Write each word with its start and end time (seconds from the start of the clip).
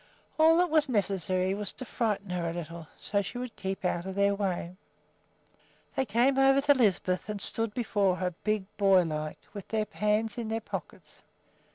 All 0.39 0.57
that 0.57 0.71
was 0.71 0.89
necessary 0.89 1.53
was 1.53 1.71
to 1.73 1.85
frighten 1.85 2.31
her 2.31 2.49
a 2.49 2.53
little, 2.53 2.87
so 2.97 3.17
that 3.19 3.23
she 3.25 3.37
would 3.37 3.55
keep 3.55 3.85
out 3.85 4.07
of 4.07 4.15
their 4.15 4.33
way. 4.33 4.75
They 5.95 6.05
came 6.05 6.39
over 6.39 6.59
to 6.61 6.73
Lisbeth 6.73 7.29
and 7.29 7.39
stood 7.39 7.75
before 7.75 8.15
her, 8.15 8.33
big 8.43 8.65
boy 8.77 9.03
like, 9.03 9.37
with 9.53 9.67
their 9.67 9.85
hands 9.91 10.39
in 10.39 10.47
their 10.47 10.59
pockets. 10.59 11.21